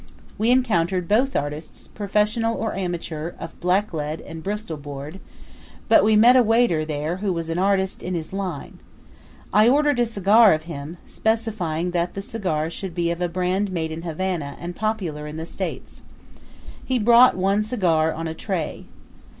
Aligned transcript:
We 0.39 0.49
encountered 0.49 1.07
both 1.07 1.35
artists, 1.35 1.87
professional 1.87 2.57
or 2.57 2.73
amateur, 2.73 3.35
of 3.37 3.59
blacklead 3.59 4.19
and 4.21 4.41
bristol 4.41 4.77
board, 4.77 5.19
but 5.89 6.03
we 6.03 6.15
met 6.15 6.35
a 6.35 6.41
waiter 6.41 6.83
there 6.83 7.17
who 7.17 7.31
was 7.31 7.49
an 7.49 7.59
artist 7.59 8.01
in 8.01 8.15
his 8.15 8.33
line. 8.33 8.79
I 9.53 9.69
ordered 9.69 9.99
a 9.99 10.07
cigar 10.07 10.53
of 10.55 10.63
him, 10.63 10.97
specifying 11.05 11.91
that 11.91 12.15
the 12.15 12.21
cigar 12.23 12.71
should 12.71 12.95
be 12.95 13.11
of 13.11 13.21
a 13.21 13.29
brand 13.29 13.71
made 13.71 13.91
in 13.91 14.01
Havana 14.01 14.57
and 14.59 14.75
popular 14.75 15.27
in 15.27 15.37
the 15.37 15.45
States. 15.45 16.01
He 16.83 16.97
brought 16.97 17.37
one 17.37 17.61
cigar 17.61 18.11
on 18.11 18.27
a 18.27 18.33
tray. 18.33 18.85